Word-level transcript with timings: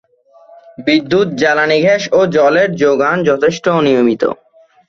বিদ্যুৎ, 0.77 1.27
জ্বালানী 1.35 1.77
গ্যাস 1.81 2.03
ও 2.11 2.19
জলের 2.35 2.69
জোগান 2.75 3.17
যথেষ্ট 3.29 3.65
অনিয়মিত। 3.79 4.23